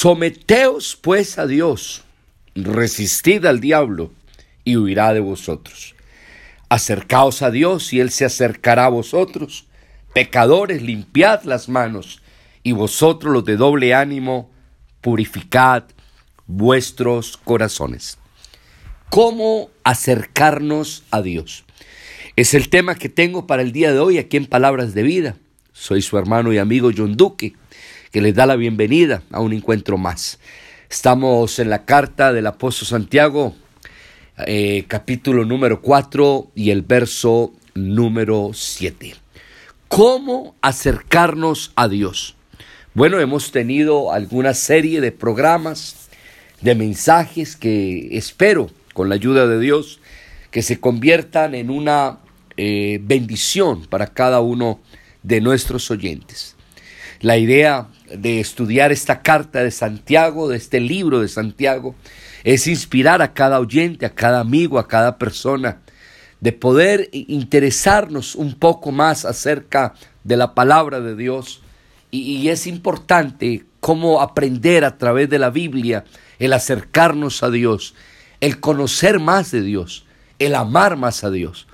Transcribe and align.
Someteos 0.00 0.94
pues 0.94 1.38
a 1.38 1.48
Dios, 1.48 2.04
resistid 2.54 3.44
al 3.46 3.58
diablo 3.58 4.12
y 4.62 4.76
huirá 4.76 5.12
de 5.12 5.18
vosotros. 5.18 5.96
Acercaos 6.68 7.42
a 7.42 7.50
Dios 7.50 7.92
y 7.92 7.98
Él 7.98 8.10
se 8.10 8.24
acercará 8.24 8.84
a 8.84 8.90
vosotros. 8.90 9.66
Pecadores, 10.14 10.82
limpiad 10.82 11.42
las 11.42 11.68
manos, 11.68 12.22
y 12.62 12.70
vosotros 12.70 13.32
los 13.32 13.44
de 13.44 13.56
doble 13.56 13.92
ánimo, 13.92 14.52
purificad 15.00 15.82
vuestros 16.46 17.36
corazones. 17.36 18.18
¿Cómo 19.10 19.68
acercarnos 19.82 21.02
a 21.10 21.22
Dios? 21.22 21.64
Es 22.36 22.54
el 22.54 22.68
tema 22.68 22.94
que 22.94 23.08
tengo 23.08 23.48
para 23.48 23.62
el 23.62 23.72
día 23.72 23.92
de 23.92 23.98
hoy 23.98 24.18
aquí 24.18 24.36
en 24.36 24.46
Palabras 24.46 24.94
de 24.94 25.02
Vida. 25.02 25.36
Soy 25.72 26.02
su 26.02 26.16
hermano 26.18 26.52
y 26.52 26.58
amigo 26.58 26.92
John 26.96 27.16
Duque, 27.16 27.56
que 28.10 28.22
les 28.22 28.34
da 28.34 28.46
la 28.46 28.56
bienvenida 28.56 29.22
a 29.30 29.40
un 29.40 29.52
encuentro 29.52 29.98
más. 29.98 30.38
Estamos 30.88 31.58
en 31.58 31.68
la 31.68 31.84
carta 31.84 32.32
del 32.32 32.46
apóstol 32.46 32.88
Santiago, 32.88 33.54
eh, 34.46 34.84
capítulo 34.88 35.44
número 35.44 35.82
4 35.82 36.52
y 36.54 36.70
el 36.70 36.82
verso 36.82 37.52
número 37.74 38.52
7. 38.54 39.14
¿Cómo 39.88 40.54
acercarnos 40.62 41.72
a 41.76 41.88
Dios? 41.88 42.36
Bueno, 42.94 43.20
hemos 43.20 43.52
tenido 43.52 44.12
alguna 44.12 44.54
serie 44.54 45.00
de 45.00 45.12
programas, 45.12 46.08
de 46.62 46.74
mensajes 46.74 47.56
que 47.56 48.16
espero, 48.16 48.70
con 48.94 49.10
la 49.10 49.16
ayuda 49.16 49.46
de 49.46 49.60
Dios, 49.60 50.00
que 50.50 50.62
se 50.62 50.80
conviertan 50.80 51.54
en 51.54 51.70
una 51.70 52.18
eh, 52.56 53.00
bendición 53.02 53.84
para 53.86 54.06
cada 54.06 54.40
uno 54.40 54.80
de 55.22 55.42
nuestros 55.42 55.90
oyentes. 55.90 56.57
La 57.20 57.36
idea 57.36 57.88
de 58.14 58.38
estudiar 58.38 58.92
esta 58.92 59.22
carta 59.22 59.64
de 59.64 59.72
Santiago, 59.72 60.48
de 60.48 60.56
este 60.56 60.78
libro 60.78 61.20
de 61.20 61.26
Santiago, 61.26 61.96
es 62.44 62.68
inspirar 62.68 63.22
a 63.22 63.34
cada 63.34 63.58
oyente, 63.58 64.06
a 64.06 64.14
cada 64.14 64.38
amigo, 64.38 64.78
a 64.78 64.86
cada 64.86 65.18
persona, 65.18 65.80
de 66.40 66.52
poder 66.52 67.08
interesarnos 67.10 68.36
un 68.36 68.54
poco 68.54 68.92
más 68.92 69.24
acerca 69.24 69.94
de 70.22 70.36
la 70.36 70.54
palabra 70.54 71.00
de 71.00 71.16
Dios. 71.16 71.60
Y, 72.12 72.48
es 72.50 72.68
importante 72.68 73.64
cómo 73.80 74.20
aprender 74.20 74.84
a 74.84 74.96
través 74.96 75.28
de 75.28 75.40
la 75.40 75.50
Biblia 75.50 76.04
el 76.38 76.52
acercarnos 76.52 77.42
a 77.42 77.50
Dios, 77.50 77.94
el 78.40 78.60
conocer 78.60 79.18
más 79.18 79.50
de 79.50 79.62
Dios, 79.62 80.06
el 80.38 80.54
amar 80.54 80.96
más 80.96 81.24
a 81.24 81.30
Dios. 81.30 81.66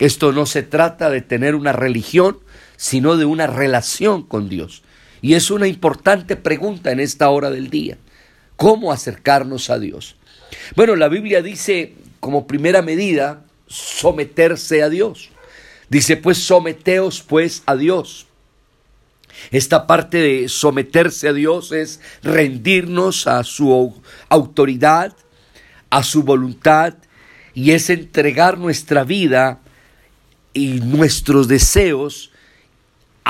Esto 0.00 0.32
no 0.32 0.44
se 0.44 0.64
trata 0.64 1.08
de 1.08 1.20
tener 1.20 1.54
una 1.54 1.72
religión, 1.72 2.38
sino 2.76 3.16
de 3.16 3.26
una 3.26 3.46
relación 3.46 4.24
con 4.24 4.48
Dios. 4.48 4.82
Y 5.20 5.34
es 5.34 5.50
una 5.50 5.66
importante 5.66 6.36
pregunta 6.36 6.92
en 6.92 7.00
esta 7.00 7.28
hora 7.30 7.50
del 7.50 7.70
día. 7.70 7.98
¿Cómo 8.56 8.92
acercarnos 8.92 9.70
a 9.70 9.78
Dios? 9.78 10.16
Bueno, 10.76 10.96
la 10.96 11.08
Biblia 11.08 11.42
dice 11.42 11.94
como 12.20 12.46
primera 12.46 12.82
medida 12.82 13.44
someterse 13.66 14.82
a 14.82 14.88
Dios. 14.88 15.30
Dice 15.88 16.16
pues 16.16 16.38
someteos 16.38 17.22
pues 17.22 17.62
a 17.66 17.76
Dios. 17.76 18.26
Esta 19.50 19.86
parte 19.86 20.18
de 20.18 20.48
someterse 20.48 21.28
a 21.28 21.32
Dios 21.32 21.72
es 21.72 22.00
rendirnos 22.22 23.26
a 23.26 23.44
su 23.44 23.94
autoridad, 24.28 25.16
a 25.90 26.02
su 26.02 26.22
voluntad 26.22 26.94
y 27.54 27.70
es 27.70 27.90
entregar 27.90 28.58
nuestra 28.58 29.04
vida 29.04 29.60
y 30.52 30.80
nuestros 30.80 31.48
deseos 31.48 32.32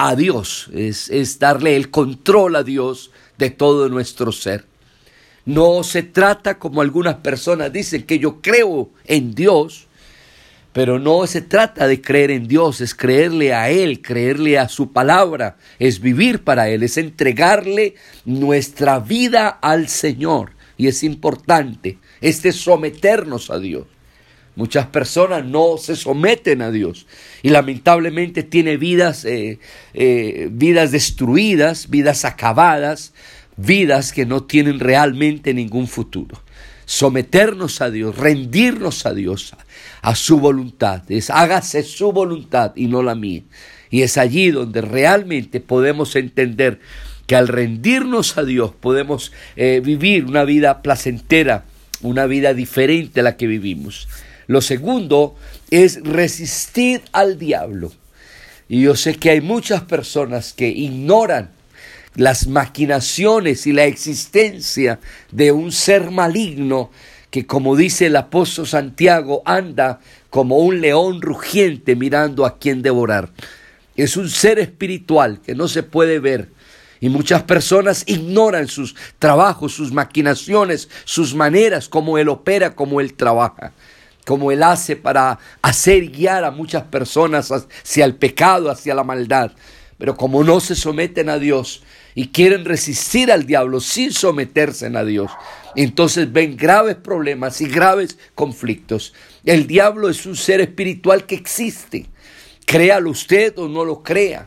a 0.00 0.14
Dios, 0.14 0.70
es, 0.72 1.10
es 1.10 1.40
darle 1.40 1.74
el 1.74 1.90
control 1.90 2.54
a 2.54 2.62
Dios 2.62 3.10
de 3.36 3.50
todo 3.50 3.88
nuestro 3.88 4.30
ser. 4.30 4.64
No 5.44 5.82
se 5.82 6.04
trata 6.04 6.60
como 6.60 6.82
algunas 6.82 7.16
personas 7.16 7.72
dicen 7.72 8.04
que 8.04 8.20
yo 8.20 8.40
creo 8.40 8.90
en 9.06 9.34
Dios, 9.34 9.88
pero 10.72 11.00
no 11.00 11.26
se 11.26 11.40
trata 11.40 11.88
de 11.88 12.00
creer 12.00 12.30
en 12.30 12.46
Dios, 12.46 12.80
es 12.80 12.94
creerle 12.94 13.52
a 13.52 13.70
Él, 13.70 14.00
creerle 14.00 14.56
a 14.56 14.68
su 14.68 14.92
palabra, 14.92 15.56
es 15.80 15.98
vivir 15.98 16.44
para 16.44 16.68
Él, 16.68 16.84
es 16.84 16.96
entregarle 16.96 17.96
nuestra 18.24 19.00
vida 19.00 19.48
al 19.48 19.88
Señor. 19.88 20.52
Y 20.76 20.86
es 20.86 21.02
importante, 21.02 21.98
este 22.20 22.52
someternos 22.52 23.50
a 23.50 23.58
Dios. 23.58 23.86
Muchas 24.58 24.86
personas 24.86 25.44
no 25.44 25.76
se 25.78 25.94
someten 25.94 26.62
a 26.62 26.72
Dios 26.72 27.06
y 27.42 27.50
lamentablemente 27.50 28.42
tiene 28.42 28.76
vidas, 28.76 29.24
eh, 29.24 29.60
eh, 29.94 30.48
vidas 30.50 30.90
destruidas, 30.90 31.88
vidas 31.90 32.24
acabadas, 32.24 33.14
vidas 33.56 34.12
que 34.12 34.26
no 34.26 34.42
tienen 34.42 34.80
realmente 34.80 35.54
ningún 35.54 35.86
futuro. 35.86 36.42
Someternos 36.86 37.80
a 37.80 37.92
Dios, 37.92 38.18
rendirnos 38.18 39.06
a 39.06 39.14
Dios, 39.14 39.54
a, 40.02 40.16
su 40.16 40.40
voluntad, 40.40 41.08
es 41.08 41.30
hágase 41.30 41.84
su 41.84 42.10
voluntad 42.10 42.72
y 42.74 42.88
no 42.88 43.04
la 43.04 43.14
mía. 43.14 43.42
Y 43.90 44.02
es 44.02 44.18
allí 44.18 44.50
donde 44.50 44.80
realmente 44.80 45.60
podemos 45.60 46.16
entender 46.16 46.80
que 47.28 47.36
al 47.36 47.46
rendirnos 47.46 48.36
a 48.36 48.42
Dios 48.42 48.72
podemos 48.72 49.30
eh, 49.54 49.80
vivir 49.84 50.24
una 50.24 50.42
vida 50.42 50.82
placentera, 50.82 51.64
una 52.02 52.26
vida 52.26 52.54
diferente 52.54 53.20
a 53.20 53.22
la 53.22 53.36
que 53.36 53.46
vivimos. 53.46 54.08
Lo 54.48 54.62
segundo 54.62 55.36
es 55.70 56.02
resistir 56.02 57.02
al 57.12 57.38
diablo. 57.38 57.92
Y 58.66 58.82
yo 58.82 58.96
sé 58.96 59.14
que 59.14 59.30
hay 59.30 59.42
muchas 59.42 59.82
personas 59.82 60.54
que 60.54 60.68
ignoran 60.68 61.50
las 62.14 62.48
maquinaciones 62.48 63.66
y 63.66 63.72
la 63.72 63.84
existencia 63.84 65.00
de 65.30 65.52
un 65.52 65.70
ser 65.70 66.10
maligno 66.10 66.90
que, 67.30 67.46
como 67.46 67.76
dice 67.76 68.06
el 68.06 68.16
apóstol 68.16 68.66
Santiago, 68.66 69.42
anda 69.44 70.00
como 70.30 70.56
un 70.56 70.80
león 70.80 71.20
rugiente 71.20 71.94
mirando 71.94 72.46
a 72.46 72.58
quien 72.58 72.80
devorar. 72.80 73.28
Es 73.96 74.16
un 74.16 74.30
ser 74.30 74.58
espiritual 74.58 75.42
que 75.42 75.54
no 75.54 75.68
se 75.68 75.82
puede 75.82 76.20
ver. 76.20 76.48
Y 77.00 77.10
muchas 77.10 77.42
personas 77.42 78.02
ignoran 78.06 78.66
sus 78.66 78.96
trabajos, 79.18 79.74
sus 79.74 79.92
maquinaciones, 79.92 80.88
sus 81.04 81.34
maneras, 81.34 81.86
cómo 81.86 82.16
él 82.16 82.30
opera, 82.30 82.74
cómo 82.74 83.02
él 83.02 83.12
trabaja 83.12 83.74
como 84.28 84.52
Él 84.52 84.62
hace 84.62 84.94
para 84.94 85.38
hacer 85.62 86.10
guiar 86.10 86.44
a 86.44 86.50
muchas 86.50 86.82
personas 86.82 87.50
hacia 87.50 88.04
el 88.04 88.14
pecado, 88.14 88.70
hacia 88.70 88.94
la 88.94 89.02
maldad. 89.02 89.52
Pero 89.96 90.18
como 90.18 90.44
no 90.44 90.60
se 90.60 90.74
someten 90.74 91.30
a 91.30 91.38
Dios 91.38 91.82
y 92.14 92.28
quieren 92.28 92.66
resistir 92.66 93.32
al 93.32 93.46
diablo 93.46 93.80
sin 93.80 94.12
someterse 94.12 94.86
a 94.94 95.02
Dios, 95.02 95.30
entonces 95.76 96.30
ven 96.30 96.58
graves 96.58 96.96
problemas 96.96 97.62
y 97.62 97.68
graves 97.68 98.18
conflictos. 98.34 99.14
El 99.46 99.66
diablo 99.66 100.10
es 100.10 100.26
un 100.26 100.36
ser 100.36 100.60
espiritual 100.60 101.24
que 101.24 101.34
existe. 101.34 102.04
Créalo 102.66 103.08
usted 103.08 103.56
o 103.56 103.66
no 103.66 103.82
lo 103.82 104.02
crea 104.02 104.46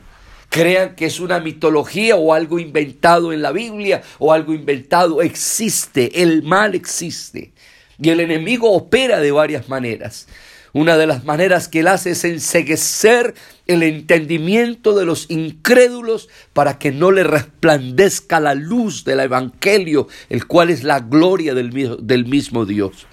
crean 0.49 0.95
que 0.97 1.05
es 1.05 1.21
una 1.21 1.39
mitología 1.39 2.17
o 2.17 2.33
algo 2.33 2.59
inventado 2.59 3.31
en 3.31 3.41
la 3.41 3.53
Biblia 3.53 4.03
o 4.19 4.33
algo 4.33 4.53
inventado. 4.53 5.21
Existe, 5.21 6.21
el 6.21 6.43
mal 6.43 6.75
existe. 6.75 7.53
Y 8.01 8.09
el 8.09 8.19
enemigo 8.19 8.71
opera 8.71 9.19
de 9.19 9.31
varias 9.31 9.69
maneras. 9.69 10.27
Una 10.73 10.97
de 10.97 11.05
las 11.05 11.25
maneras 11.25 11.67
que 11.67 11.81
él 11.81 11.87
hace 11.87 12.11
es 12.11 12.23
enseguecer 12.23 13.35
el 13.67 13.83
entendimiento 13.83 14.95
de 14.95 15.05
los 15.05 15.29
incrédulos 15.29 16.29
para 16.53 16.79
que 16.79 16.91
no 16.91 17.11
le 17.11 17.23
resplandezca 17.23 18.39
la 18.39 18.55
luz 18.55 19.03
del 19.03 19.19
Evangelio, 19.19 20.07
el 20.29 20.47
cual 20.47 20.69
es 20.69 20.83
la 20.83 21.01
gloria 21.01 21.53
del, 21.53 21.97
del 22.01 22.25
mismo 22.25 22.65
Dios. 22.65 23.05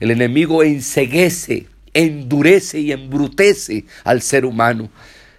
El 0.00 0.10
enemigo 0.10 0.62
enseguece, 0.62 1.68
endurece 1.94 2.80
y 2.80 2.92
embrutece 2.92 3.84
al 4.02 4.20
ser 4.20 4.44
humano. 4.44 4.90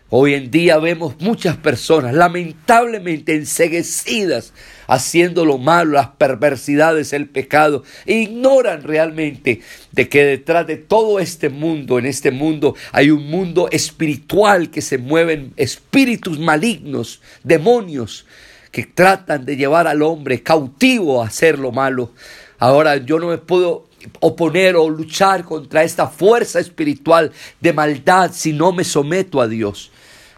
Hoy 0.10 0.34
en 0.34 0.50
día 0.50 0.78
vemos 0.78 1.20
muchas 1.20 1.58
personas 1.58 2.14
lamentablemente 2.14 3.36
enseguecidas 3.36 4.54
haciendo 4.88 5.46
lo 5.46 5.58
malo, 5.58 5.94
las 5.94 6.10
perversidades, 6.10 7.14
el 7.14 7.28
pecado, 7.28 7.84
e 8.06 8.16
ignoran 8.16 8.84
realmente 8.84 9.62
de 9.92 10.10
que 10.10 10.24
detrás 10.24 10.68
de 10.68 10.78
todo 10.78 11.20
este 11.20 11.50
mundo, 11.50 12.00
en 12.00 12.06
este 12.06 12.32
mundo, 12.32 12.76
hay 12.92 13.12
un 13.12 13.30
mundo 13.30 13.68
espiritual 13.72 14.70
que 14.70 14.82
se 14.82 14.98
mueven 14.98 15.54
espíritus 15.58 16.40
malignos, 16.40 17.22
demonios, 17.44 18.26
que 18.72 18.84
tratan 18.84 19.46
de 19.46 19.56
llevar 19.56 19.88
al 19.88 20.02
hombre 20.02 20.44
cautivo 20.44 21.24
a 21.24 21.28
hacer 21.28 21.60
lo 21.60 21.72
malo. 21.72 22.12
Ahora 22.60 22.98
yo 22.98 23.20
no 23.20 23.28
me 23.28 23.38
puedo 23.38 23.88
oponer 24.20 24.76
o 24.76 24.90
luchar 24.90 25.46
contra 25.46 25.84
esta 25.84 26.08
fuerza 26.08 26.60
espiritual 26.60 27.32
de 27.60 27.74
maldad 27.74 28.32
si 28.34 28.54
no 28.54 28.72
me 28.72 28.84
someto 28.84 29.42
a 29.42 29.48
Dios. 29.48 29.92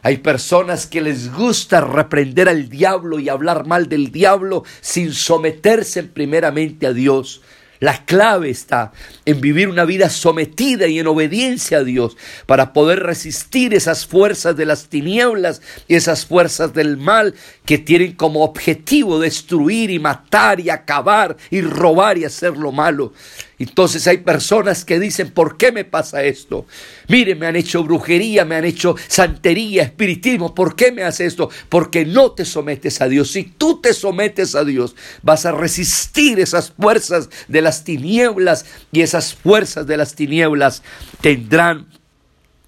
Hay 0.07 0.19
personas 0.19 0.87
que 0.87 1.01
les 1.01 1.33
gusta 1.33 1.81
reprender 1.81 2.47
al 2.47 2.69
diablo 2.69 3.19
y 3.19 3.27
hablar 3.27 3.67
mal 3.67 3.89
del 3.89 4.09
diablo 4.09 4.63
sin 4.79 5.11
someterse 5.11 6.01
primeramente 6.03 6.87
a 6.87 6.93
Dios. 6.93 7.41
La 7.81 8.05
clave 8.05 8.49
está 8.49 8.93
en 9.25 9.41
vivir 9.41 9.67
una 9.67 9.83
vida 9.83 10.09
sometida 10.09 10.87
y 10.87 10.99
en 10.99 11.07
obediencia 11.07 11.79
a 11.79 11.83
Dios 11.83 12.15
para 12.45 12.71
poder 12.71 13.03
resistir 13.03 13.73
esas 13.73 14.05
fuerzas 14.05 14.55
de 14.55 14.65
las 14.65 14.87
tinieblas 14.87 15.61
y 15.89 15.95
esas 15.95 16.25
fuerzas 16.25 16.73
del 16.73 16.95
mal 16.95 17.35
que 17.65 17.77
tienen 17.77 18.13
como 18.13 18.45
objetivo 18.45 19.19
destruir 19.19 19.91
y 19.91 19.99
matar 19.99 20.61
y 20.61 20.69
acabar 20.69 21.35
y 21.51 21.59
robar 21.59 22.17
y 22.17 22.23
hacer 22.23 22.55
lo 22.55 22.71
malo. 22.71 23.11
Entonces 23.59 24.05
hay 24.07 24.19
personas 24.19 24.85
que 24.85 24.99
dicen, 24.99 25.31
¿por 25.31 25.57
qué 25.57 25.71
me 25.71 25.83
pasa 25.83 26.23
esto? 26.23 26.67
Mire, 27.07 27.33
me 27.33 27.47
han 27.47 27.55
hecho 27.55 27.83
brujería, 27.83 28.45
me 28.45 28.55
han 28.55 28.65
hecho 28.65 28.95
santería, 29.07 29.81
espiritismo. 29.81 30.53
¿Por 30.53 30.75
qué 30.75 30.91
me 30.91 31.03
hace 31.03 31.25
esto? 31.25 31.49
Porque 31.67 32.05
no 32.05 32.33
te 32.33 32.45
sometes 32.45 33.01
a 33.01 33.07
Dios. 33.07 33.31
Si 33.31 33.43
tú 33.43 33.81
te 33.81 33.93
sometes 33.93 34.53
a 34.53 34.63
Dios, 34.63 34.95
vas 35.23 35.47
a 35.47 35.51
resistir 35.51 36.39
esas 36.39 36.71
fuerzas 36.71 37.29
de 37.47 37.61
las 37.63 37.83
tinieblas 37.83 38.65
y 38.91 39.01
esas 39.01 39.33
fuerzas 39.33 39.87
de 39.87 39.97
las 39.97 40.13
tinieblas 40.13 40.83
tendrán 41.21 41.87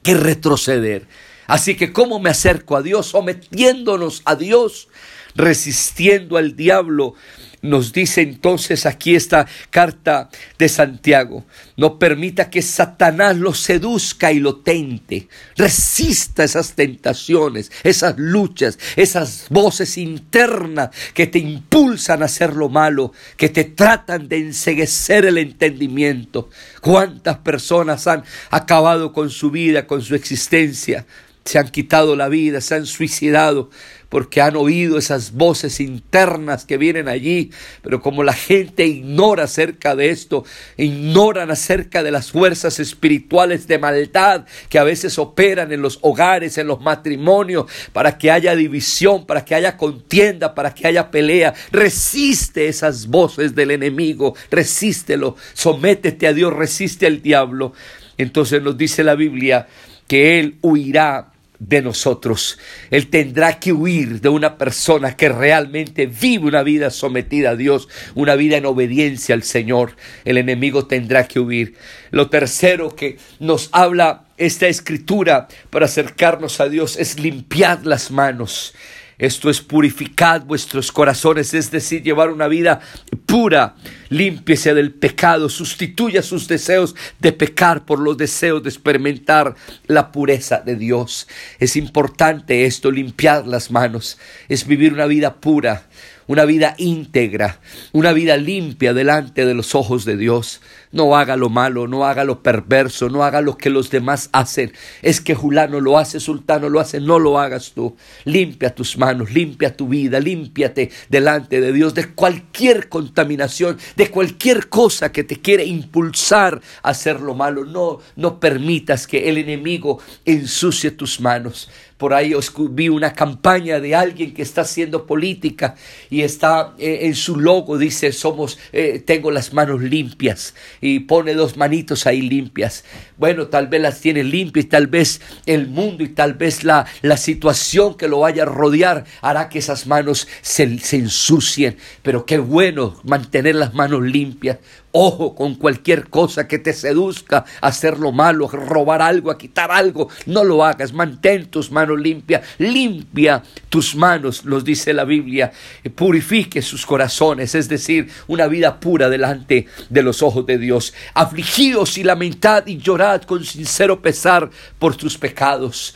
que 0.02 0.16
retroceder. 0.16 1.08
Así 1.46 1.76
que 1.76 1.94
¿cómo 1.94 2.20
me 2.20 2.32
acerco 2.32 2.76
a 2.76 2.82
Dios? 2.82 3.08
Sometiéndonos 3.08 4.24
a 4.26 4.36
Dios, 4.36 4.88
resistiendo 5.36 6.38
al 6.38 6.56
diablo 6.56 7.14
nos 7.62 7.92
dice 7.92 8.22
entonces 8.22 8.86
aquí 8.86 9.16
esta 9.16 9.48
carta 9.70 10.30
de 10.58 10.70
Santiago, 10.70 11.46
no 11.78 12.00
permita 12.00 12.50
que 12.50 12.62
Satanás 12.62 13.38
lo 13.38 13.54
seduzca 13.54 14.32
y 14.32 14.40
lo 14.40 14.58
tente. 14.58 15.28
Resista 15.56 16.44
esas 16.44 16.74
tentaciones, 16.74 17.72
esas 17.84 18.18
luchas, 18.18 18.80
esas 18.96 19.48
voces 19.50 19.98
internas 19.98 20.90
que 21.14 21.28
te 21.28 21.40
impulsan 21.40 22.22
a 22.22 22.26
hacer 22.26 22.56
lo 22.56 22.70
malo, 22.70 23.14
que 23.38 23.50
te 23.50 23.66
tratan 23.66 24.28
de 24.28 24.38
enseguecer 24.38 25.26
el 25.26 25.38
entendimiento. 25.38 26.50
¿Cuántas 26.82 27.38
personas 27.40 28.08
han 28.08 28.24
acabado 28.50 29.12
con 29.12 29.30
su 29.30 29.52
vida, 29.52 29.86
con 29.86 30.02
su 30.02 30.16
existencia? 30.16 31.06
Se 31.46 31.58
han 31.58 31.70
quitado 31.70 32.16
la 32.16 32.30
vida, 32.30 32.62
se 32.62 32.76
han 32.76 32.86
suicidado 32.86 33.70
porque 34.10 34.42
han 34.42 34.56
oído 34.56 34.98
esas 34.98 35.34
voces 35.34 35.80
internas 35.80 36.66
que 36.66 36.78
vienen 36.78 37.08
allí, 37.08 37.52
pero 37.84 38.02
como 38.02 38.24
la 38.24 38.34
gente 38.34 38.86
ignora 38.86 39.44
acerca 39.44 39.96
de 39.96 40.10
esto, 40.10 40.44
ignoran 40.78 41.52
acerca 41.52 42.02
de 42.02 42.12
las 42.12 42.32
fuerzas 42.32 42.80
espirituales 42.80 43.68
de 43.68 43.78
maldad 43.78 44.46
que 44.68 44.80
a 44.80 44.84
veces 44.84 45.20
operan 45.20 45.72
en 45.72 45.84
los 45.84 46.00
hogares, 46.02 46.58
en 46.58 46.68
los 46.68 46.82
matrimonios, 46.82 47.66
para 47.94 48.18
que 48.18 48.32
haya 48.32 48.56
división, 48.56 49.28
para 49.28 49.46
que 49.46 49.54
haya 49.54 49.78
contienda, 49.78 50.56
para 50.56 50.74
que 50.74 50.88
haya 50.88 51.12
pelea, 51.12 51.54
resiste 51.72 52.68
esas 52.68 53.08
voces 53.08 53.54
del 53.54 53.72
enemigo, 53.72 54.36
resístelo, 54.50 55.36
sométete 55.54 56.26
a 56.26 56.34
Dios, 56.34 56.52
resiste 56.52 57.06
al 57.06 57.22
diablo. 57.22 57.74
Entonces 58.18 58.62
nos 58.62 58.76
dice 58.78 59.04
la 59.04 59.16
Biblia 59.16 59.68
que 60.10 60.40
Él 60.40 60.58
huirá 60.64 61.32
de 61.60 61.82
nosotros. 61.82 62.58
Él 62.90 63.08
tendrá 63.08 63.60
que 63.60 63.72
huir 63.72 64.22
de 64.22 64.30
una 64.30 64.58
persona 64.58 65.16
que 65.16 65.30
realmente 65.30 66.08
vive 66.08 66.48
una 66.48 66.64
vida 66.64 66.90
sometida 66.90 67.52
a 67.52 67.56
Dios, 67.56 67.88
una 68.16 68.36
vida 68.36 68.58
en 68.58 68.66
obediencia 68.66 69.36
al 69.36 69.44
Señor. 69.44 69.96
El 70.26 70.38
enemigo 70.38 70.88
tendrá 70.88 71.28
que 71.28 71.40
huir. 71.40 71.76
Lo 72.12 72.30
tercero 72.30 72.96
que 72.96 73.18
nos 73.40 73.70
habla 73.72 74.24
esta 74.38 74.68
escritura 74.68 75.48
para 75.70 75.86
acercarnos 75.86 76.60
a 76.60 76.70
Dios 76.70 76.98
es 76.98 77.20
limpiar 77.20 77.86
las 77.86 78.10
manos. 78.10 78.74
Esto 79.19 79.50
es 79.50 79.60
purificar 79.60 80.45
vuestros 80.45 80.94
corazones, 80.94 81.54
es 81.54 81.69
decir, 81.69 82.01
llevar 82.01 82.30
una 82.30 82.48
vida 82.48 82.80
pura. 83.25 83.75
Límpiese 84.07 84.74
del 84.74 84.92
pecado, 84.92 85.50
sustituya 85.50 86.24
sus 86.24 86.48
deseos 86.48 86.95
de 87.19 87.31
pecar 87.31 87.86
por 87.86 88.00
los 88.00 88.18
deseos 88.18 88.63
de 88.63 88.69
experimentar 88.69 89.56
la 89.86 90.12
pureza 90.12 90.62
de 90.66 90.75
Dios. 90.75 91.27
Es 91.60 91.75
importante 91.75 92.66
esto, 92.66 92.89
limpiar 92.89 93.45
las 93.45 93.69
manos, 93.69 94.18
es 94.48 94.66
vivir 94.66 94.94
una 94.94 95.06
vida 95.06 95.36
pura 95.36 95.83
una 96.30 96.46
vida 96.46 96.76
íntegra, 96.78 97.60
una 97.92 98.14
vida 98.14 98.38
limpia 98.38 98.94
delante 98.94 99.48
de 99.48 99.56
los 99.56 99.74
ojos 99.74 100.06
de 100.06 100.16
Dios. 100.16 100.62
No 100.92 101.18
haga 101.18 101.36
lo 101.36 101.50
malo, 101.50 101.88
no 101.88 102.06
haga 102.06 102.24
lo 102.24 102.44
perverso, 102.44 103.10
no 103.10 103.24
haga 103.24 103.42
lo 103.42 103.58
que 103.58 103.72
los 103.72 103.90
demás 103.90 104.30
hacen. 104.31 104.72
Es 105.02 105.22
que 105.22 105.34
Julano 105.34 105.81
lo 105.81 105.98
hace, 105.98 106.20
Sultano 106.20 106.70
lo 106.70 106.80
hace, 106.80 107.02
no 107.02 107.18
lo 107.18 107.40
hagas 107.40 107.72
tú. 107.74 107.96
Limpia 108.26 108.76
tus 108.76 108.96
manos, 109.00 109.31
limpia 109.31 109.76
tu 109.76 109.88
vida, 109.88 110.20
límpiate 110.20 110.92
delante 111.10 111.62
de 111.62 111.74
Dios 111.74 111.96
de 111.96 112.12
cualquier 112.14 112.90
contaminación, 112.90 113.80
de 113.96 114.12
cualquier 114.12 114.70
cosa 114.70 115.12
que 115.12 115.24
te 115.24 115.42
quiere 115.42 115.66
impulsar 115.66 116.62
a 116.84 116.90
hacer 116.90 117.22
lo 117.22 117.34
malo. 117.34 117.66
No, 117.66 118.02
no 118.16 118.40
permitas 118.40 119.08
que 119.08 119.30
el 119.30 119.40
enemigo 119.40 120.00
ensucie 120.26 120.92
tus 120.92 121.20
manos. 121.22 121.70
Por 122.00 122.13
ahí 122.13 122.34
vi 122.72 122.90
una 122.90 123.13
campaña 123.13 123.80
de 123.80 123.94
alguien 123.94 124.34
que 124.34 124.42
está 124.42 124.62
haciendo 124.62 125.06
política 125.06 125.75
y 126.10 126.22
está 126.22 126.74
eh, 126.80 127.00
en 127.01 127.13
su 127.13 127.38
logo, 127.38 127.78
dice, 127.78 128.13
somos, 128.13 128.57
eh, 128.72 129.04
tengo 129.06 129.30
las 129.30 129.54
manos 129.54 129.81
limpias 129.81 130.56
y 130.80 131.01
pone 131.01 131.34
dos 131.34 131.57
manitos 131.57 132.07
ahí 132.07 132.22
limpias. 132.22 132.86
Bueno, 133.18 133.48
tal 133.48 133.68
vez 133.68 133.81
las 133.81 134.00
tiene 134.00 134.24
limpias 134.24 134.69
tal 134.69 134.88
vez 134.88 135.22
el 135.46 135.68
mundo 135.68 136.04
y 136.04 136.10
tal 136.10 136.36
vez 136.36 136.63
la, 136.63 136.86
la 137.01 137.18
situación 137.18 137.96
que 137.96 138.07
lo 138.07 138.19
vaya 138.19 138.44
a 138.44 138.45
rodear 138.45 139.06
hará 139.22 139.50
que 139.50 139.60
esas 139.60 139.86
manos 139.86 140.28
se, 140.42 140.80
se 140.80 140.95
ensucien. 140.95 141.78
Pero 142.02 142.25
qué 142.25 142.38
bueno 142.38 143.00
mantener 143.04 143.56
las 143.56 143.74
manos 143.74 144.02
limpias 144.04 144.57
Ojo 144.92 145.36
con 145.36 145.54
cualquier 145.54 146.10
cosa 146.10 146.48
que 146.48 146.57
te 146.57 146.74
seduzca 146.74 147.45
a 147.62 147.68
hacer 147.68 148.00
lo 148.00 148.12
malo, 148.12 148.48
robar 148.48 149.04
algo, 149.04 149.30
a 149.30 149.38
quitar 149.38 149.72
algo. 149.72 150.10
No 150.25 150.44
lo 150.44 150.66
hagas. 150.66 150.94
Mantén 150.94 151.45
tus 151.45 151.72
manos 151.72 151.89
limpias. 151.96 152.42
Limpia 152.58 153.44
tus 153.70 153.96
manos, 153.96 154.46
nos 154.46 154.64
dice 154.64 154.94
la 154.94 155.06
Biblia. 155.06 155.52
Purifique 155.96 156.62
sus 156.62 156.86
corazones, 156.86 157.56
es 157.56 157.70
decir, 157.70 158.10
una 158.28 158.48
vida 158.48 158.80
pura 158.80 159.10
delante 159.10 159.68
de 159.90 160.04
los 160.04 160.22
ojos 160.22 160.46
de 160.46 160.58
Dios. 160.58 160.94
Afligidos 161.14 161.98
y 161.98 162.04
lamentad 162.04 162.68
y 162.68 162.78
llorad 162.78 163.24
con 163.24 163.44
sincero 163.44 164.02
pesar 164.02 164.50
por 164.78 164.96
tus 164.96 165.18
pecados. 165.18 165.96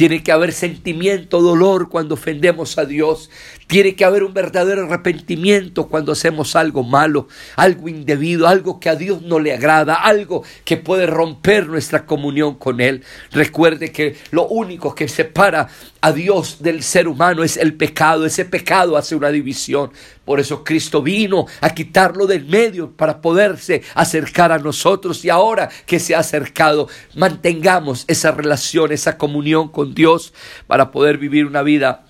Tiene 0.00 0.22
que 0.22 0.32
haber 0.32 0.54
sentimiento, 0.54 1.42
dolor 1.42 1.90
cuando 1.90 2.14
ofendemos 2.14 2.78
a 2.78 2.86
Dios. 2.86 3.28
Tiene 3.66 3.96
que 3.96 4.06
haber 4.06 4.24
un 4.24 4.32
verdadero 4.32 4.86
arrepentimiento 4.86 5.88
cuando 5.88 6.12
hacemos 6.12 6.56
algo 6.56 6.82
malo, 6.82 7.28
algo 7.54 7.86
indebido, 7.86 8.48
algo 8.48 8.80
que 8.80 8.88
a 8.88 8.96
Dios 8.96 9.20
no 9.20 9.38
le 9.40 9.52
agrada, 9.52 9.94
algo 9.96 10.42
que 10.64 10.78
puede 10.78 11.04
romper 11.04 11.66
nuestra 11.66 12.06
comunión 12.06 12.54
con 12.54 12.80
Él. 12.80 13.04
Recuerde 13.30 13.92
que 13.92 14.16
lo 14.30 14.48
único 14.48 14.94
que 14.94 15.06
separa 15.06 15.68
a 16.00 16.12
Dios 16.12 16.62
del 16.62 16.82
ser 16.82 17.08
humano 17.08 17.44
es 17.44 17.56
el 17.56 17.74
pecado. 17.74 18.24
Ese 18.24 18.44
pecado 18.44 18.96
hace 18.96 19.14
una 19.14 19.30
división. 19.30 19.92
Por 20.24 20.40
eso 20.40 20.64
Cristo 20.64 21.02
vino 21.02 21.46
a 21.60 21.70
quitarlo 21.70 22.26
del 22.26 22.46
medio 22.46 22.90
para 22.92 23.20
poderse 23.20 23.82
acercar 23.94 24.52
a 24.52 24.58
nosotros. 24.58 25.24
Y 25.24 25.30
ahora 25.30 25.68
que 25.86 26.00
se 26.00 26.14
ha 26.14 26.20
acercado, 26.20 26.88
mantengamos 27.14 28.04
esa 28.08 28.30
relación, 28.30 28.92
esa 28.92 29.18
comunión 29.18 29.68
con 29.68 29.94
Dios 29.94 30.32
para 30.66 30.90
poder 30.90 31.18
vivir 31.18 31.46
una 31.46 31.62
vida 31.62 32.06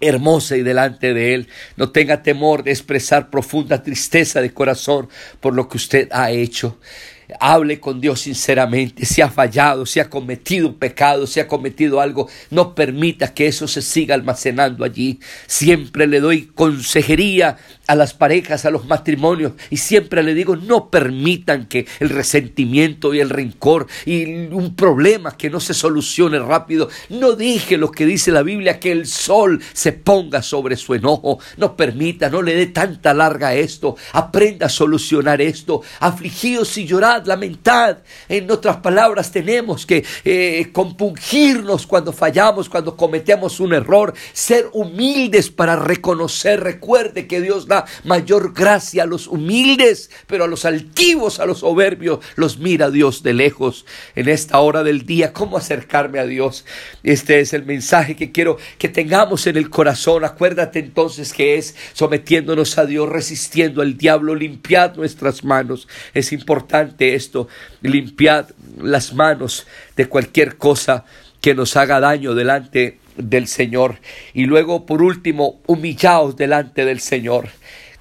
hermosa 0.00 0.56
y 0.56 0.62
delante 0.62 1.14
de 1.14 1.34
Él. 1.34 1.48
No 1.76 1.90
tenga 1.90 2.22
temor 2.22 2.62
de 2.62 2.70
expresar 2.70 3.30
profunda 3.30 3.82
tristeza 3.82 4.40
de 4.40 4.52
corazón 4.52 5.08
por 5.40 5.54
lo 5.54 5.68
que 5.68 5.76
usted 5.76 6.08
ha 6.12 6.30
hecho. 6.30 6.78
Hable 7.40 7.80
con 7.80 8.00
Dios 8.00 8.20
sinceramente. 8.20 9.04
Si 9.04 9.22
ha 9.22 9.28
fallado, 9.28 9.86
si 9.86 10.00
ha 10.00 10.10
cometido 10.10 10.68
un 10.68 10.74
pecado, 10.74 11.26
si 11.26 11.40
ha 11.40 11.48
cometido 11.48 12.00
algo, 12.00 12.28
no 12.50 12.74
permita 12.74 13.32
que 13.32 13.46
eso 13.46 13.66
se 13.66 13.82
siga 13.82 14.14
almacenando 14.14 14.84
allí. 14.84 15.20
Siempre 15.46 16.06
le 16.06 16.20
doy 16.20 16.46
consejería 16.54 17.56
a 17.86 17.94
las 17.94 18.14
parejas, 18.14 18.64
a 18.64 18.70
los 18.70 18.86
matrimonios, 18.86 19.52
y 19.70 19.76
siempre 19.76 20.22
le 20.22 20.34
digo, 20.34 20.56
no 20.56 20.90
permitan 20.90 21.66
que 21.66 21.86
el 22.00 22.10
resentimiento 22.10 23.14
y 23.14 23.20
el 23.20 23.30
rencor 23.30 23.86
y 24.06 24.46
un 24.46 24.74
problema 24.74 25.36
que 25.36 25.50
no 25.50 25.60
se 25.60 25.74
solucione 25.74 26.38
rápido, 26.38 26.88
no 27.10 27.32
deje 27.32 27.76
lo 27.76 27.90
que 27.90 28.06
dice 28.06 28.32
la 28.32 28.42
Biblia, 28.42 28.80
que 28.80 28.92
el 28.92 29.06
sol 29.06 29.60
se 29.72 29.92
ponga 29.92 30.42
sobre 30.42 30.76
su 30.76 30.94
enojo, 30.94 31.38
no 31.56 31.76
permita, 31.76 32.30
no 32.30 32.42
le 32.42 32.54
dé 32.54 32.66
tanta 32.66 33.14
larga 33.14 33.48
a 33.48 33.54
esto, 33.54 33.96
aprenda 34.12 34.66
a 34.66 34.70
solucionar 34.70 35.40
esto, 35.40 35.82
afligidos 36.00 36.76
y 36.78 36.86
llorad, 36.86 37.26
lamentad, 37.26 37.98
en 38.28 38.50
otras 38.50 38.78
palabras 38.78 39.30
tenemos 39.30 39.86
que 39.86 40.04
eh, 40.24 40.70
compungirnos 40.72 41.86
cuando 41.86 42.12
fallamos, 42.12 42.68
cuando 42.68 42.96
cometemos 42.96 43.60
un 43.60 43.74
error, 43.74 44.14
ser 44.32 44.68
humildes 44.72 45.50
para 45.50 45.76
reconocer, 45.76 46.60
recuerde 46.60 47.26
que 47.26 47.40
Dios 47.40 47.66
mayor 48.04 48.52
gracia 48.52 49.02
a 49.02 49.06
los 49.06 49.26
humildes, 49.26 50.10
pero 50.26 50.44
a 50.44 50.48
los 50.48 50.64
altivos, 50.64 51.40
a 51.40 51.46
los 51.46 51.60
soberbios, 51.60 52.20
los 52.36 52.58
mira 52.58 52.90
Dios 52.90 53.22
de 53.22 53.34
lejos. 53.34 53.86
En 54.14 54.28
esta 54.28 54.58
hora 54.60 54.82
del 54.82 55.06
día, 55.06 55.32
¿cómo 55.32 55.56
acercarme 55.56 56.18
a 56.18 56.26
Dios? 56.26 56.64
Este 57.02 57.40
es 57.40 57.52
el 57.52 57.64
mensaje 57.64 58.16
que 58.16 58.32
quiero 58.32 58.58
que 58.78 58.88
tengamos 58.88 59.46
en 59.46 59.56
el 59.56 59.70
corazón. 59.70 60.24
Acuérdate 60.24 60.78
entonces 60.78 61.32
que 61.32 61.56
es 61.56 61.74
sometiéndonos 61.92 62.78
a 62.78 62.86
Dios, 62.86 63.08
resistiendo 63.08 63.82
al 63.82 63.96
diablo, 63.96 64.34
limpiad 64.34 64.94
nuestras 64.96 65.44
manos. 65.44 65.88
Es 66.12 66.32
importante 66.32 67.14
esto, 67.14 67.48
limpiad 67.82 68.50
las 68.80 69.14
manos 69.14 69.66
de 69.96 70.06
cualquier 70.06 70.56
cosa 70.56 71.04
que 71.40 71.54
nos 71.54 71.76
haga 71.76 72.00
daño 72.00 72.34
delante 72.34 73.03
del 73.16 73.48
Señor. 73.48 73.98
Y 74.32 74.44
luego, 74.46 74.86
por 74.86 75.02
último, 75.02 75.60
humillaos 75.66 76.36
delante 76.36 76.84
del 76.84 77.00
Señor. 77.00 77.48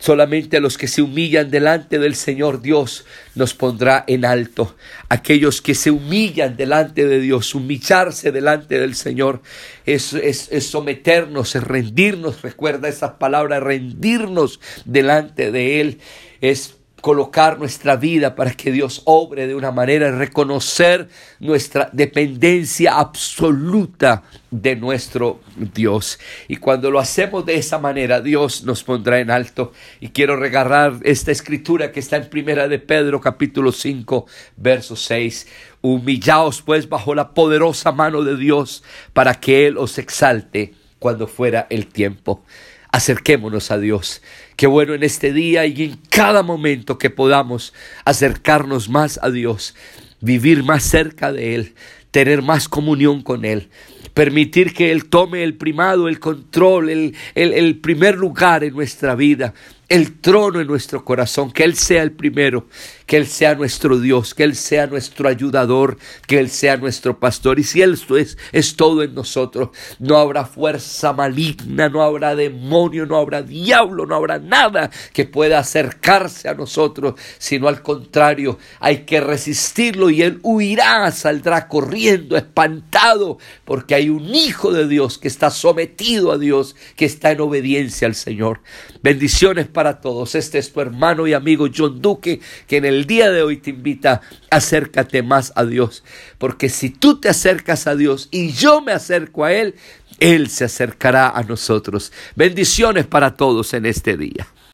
Solamente 0.04 0.60
los 0.60 0.78
que 0.78 0.90
se 0.90 1.02
humillan 1.02 1.50
delante 1.50 1.98
del 1.98 2.16
Señor 2.16 2.62
Dios 2.62 3.06
nos 3.36 3.54
pondrá 3.54 4.04
en 4.06 4.26
alto. 4.26 4.76
Aquellos 5.08 5.62
que 5.62 5.76
se 5.76 5.92
humillan 5.92 6.58
delante 6.58 7.06
de 7.06 7.22
Dios, 7.22 7.56
humillarse 7.56 8.34
delante 8.34 8.80
del 8.80 8.96
Señor, 8.96 9.42
es, 9.86 10.12
es, 10.12 10.50
es 10.52 10.68
someternos, 10.68 11.56
es 11.56 11.64
rendirnos. 11.64 12.42
Recuerda 12.42 12.90
esa 12.90 13.18
palabra, 13.18 13.62
rendirnos 13.62 14.60
delante 14.84 15.52
de 15.52 15.80
Él. 15.80 16.00
Es 16.42 16.76
colocar 17.04 17.60
nuestra 17.60 17.98
vida 17.98 18.34
para 18.34 18.54
que 18.54 18.72
Dios 18.72 19.02
obre 19.04 19.46
de 19.46 19.56
una 19.56 19.72
manera, 19.72 20.10
reconocer 20.10 21.10
nuestra 21.42 21.90
dependencia 21.92 22.98
absoluta 22.98 24.24
de 24.50 24.78
nuestro 24.78 25.42
Dios. 25.58 26.18
Y 26.48 26.56
cuando 26.56 26.90
lo 26.90 27.00
hacemos 27.00 27.46
de 27.46 27.56
esa 27.56 27.78
manera, 27.78 28.22
Dios 28.22 28.64
nos 28.64 28.86
pondrá 28.86 29.20
en 29.20 29.32
alto. 29.32 29.74
Y 30.00 30.12
quiero 30.12 30.38
regarrar 30.38 30.94
esta 31.04 31.34
escritura 31.34 31.92
que 31.92 32.00
está 32.00 32.16
en 32.16 32.30
Primera 32.30 32.70
de 32.70 32.80
Pedro, 32.80 33.20
capítulo 33.20 33.74
5, 33.74 34.26
verso 34.56 34.96
6. 34.96 35.46
Humillaos 35.82 36.62
pues 36.62 36.88
bajo 36.88 37.14
la 37.16 37.34
poderosa 37.34 37.92
mano 37.92 38.24
de 38.24 38.38
Dios 38.38 38.82
para 39.12 39.36
que 39.42 39.68
Él 39.68 39.78
os 39.78 39.98
exalte 39.98 40.74
cuando 41.00 41.28
fuera 41.28 41.68
el 41.70 41.88
tiempo 41.88 42.46
acerquémonos 42.94 43.72
a 43.72 43.80
Dios. 43.80 44.22
Qué 44.56 44.68
bueno 44.68 44.94
en 44.94 45.02
este 45.02 45.34
día 45.34 45.66
y 45.66 45.84
en 45.84 45.98
cada 46.10 46.44
momento 46.44 47.00
que 47.00 47.10
podamos 47.10 47.74
acercarnos 48.06 48.88
más 48.88 49.20
a 49.24 49.32
Dios, 49.32 49.76
vivir 50.22 50.64
más 50.64 50.84
cerca 50.84 51.34
de 51.34 51.56
Él, 51.56 51.74
tener 52.12 52.44
más 52.44 52.70
comunión 52.70 53.24
con 53.24 53.46
Él, 53.46 53.70
permitir 54.14 54.76
que 54.76 54.92
Él 54.92 55.06
tome 55.06 55.44
el 55.44 55.56
primado, 55.56 56.08
el 56.08 56.20
control, 56.20 56.92
el, 56.92 57.16
el, 57.34 57.80
primer 57.80 58.16
lugar 58.16 58.64
en 58.64 58.76
nuestra 58.76 59.16
vida, 59.16 59.56
el 59.94 60.20
trono 60.22 60.60
en 60.60 60.66
nuestro 60.66 61.06
corazón, 61.06 61.52
que 61.52 61.64
Él 61.64 61.76
sea 61.76 62.02
el 62.02 62.14
primero, 62.14 62.66
que 63.06 63.16
Él 63.16 63.28
sea 63.28 63.54
nuestro 63.54 64.00
Dios, 64.00 64.34
que 64.34 64.44
Él 64.44 64.56
sea 64.56 64.88
nuestro 64.88 65.30
ayudador, 65.30 66.00
que 66.26 66.40
Él 66.40 66.50
sea 66.50 66.78
nuestro 66.78 67.20
pastor. 67.20 67.60
Y 67.60 67.64
si 67.64 67.84
Él 67.84 68.00
es, 68.18 68.36
es 68.52 68.76
todo 68.76 69.04
en 69.04 69.14
nosotros, 69.14 69.70
no 70.00 70.18
habrá 70.18 70.46
fuerza 70.46 71.14
maligna, 71.14 71.90
no 71.90 72.02
habrá 72.02 72.36
demonio, 72.36 73.06
no 73.06 73.18
habrá 73.18 73.44
diablo, 73.44 74.08
no 74.08 74.16
habrá 74.16 74.40
nada 74.40 74.90
que 75.14 75.26
pueda 75.26 75.60
acercarse 75.60 76.50
a 76.50 76.56
nosotros, 76.56 77.14
sino 77.38 77.68
al 77.68 77.84
contrario, 77.84 78.58
hay 78.80 79.06
que 79.06 79.22
resistirlo 79.22 80.10
y 80.10 80.24
Él 80.24 80.40
huirá, 80.42 81.12
saldrá 81.12 81.68
corriendo, 81.68 82.36
espantado, 82.36 83.38
porque 83.64 83.94
hay 83.94 84.10
un 84.10 84.34
Hijo 84.34 84.74
de 84.74 84.88
Dios 84.88 85.20
que 85.20 85.28
está 85.28 85.52
sometido 85.52 86.32
a 86.32 86.40
Dios, 86.40 86.76
que 86.96 87.06
está 87.06 87.30
en 87.30 87.42
obediencia 87.42 88.08
al 88.08 88.16
Señor. 88.16 88.62
Bendiciones 89.04 89.68
todos. 90.00 90.36
Este 90.36 90.58
es 90.58 90.72
tu 90.72 90.82
hermano 90.82 91.28
y 91.28 91.34
amigo 91.34 91.68
John 91.76 92.02
Duque, 92.02 92.40
que 92.68 92.78
en 92.78 92.86
el 92.86 93.06
día 93.06 93.32
de 93.32 93.44
hoy 93.44 93.58
te 93.58 93.72
invita, 93.72 94.22
acércate 94.50 95.24
más 95.24 95.52
a 95.56 95.66
Dios, 95.66 96.04
porque 96.38 96.70
si 96.70 96.90
tú 96.90 97.20
te 97.20 97.30
acercas 97.30 97.88
a 97.88 97.96
Dios 97.96 98.30
y 98.32 98.52
yo 98.52 98.82
me 98.82 98.94
acerco 98.94 99.44
a 99.44 99.54
Él, 99.54 99.76
Él 100.20 100.50
se 100.50 100.66
acercará 100.66 101.30
a 101.30 101.44
nosotros. 101.44 102.12
Bendiciones 102.36 103.06
para 103.06 103.36
todos 103.36 103.74
en 103.74 103.86
este 103.86 104.18
día. 104.18 104.48